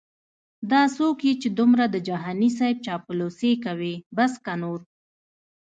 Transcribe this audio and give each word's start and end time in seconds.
دا 0.71 0.81
څوک 0.97 1.17
یې 1.27 1.33
چې 1.41 1.49
دمره 1.57 1.85
د 1.91 1.95
جهانې 2.07 2.49
صیب 2.57 2.77
چاپلوسې 2.85 3.51
کوي 3.65 3.95
بس 4.15 4.33
که 4.45 4.53
نو 4.61 4.73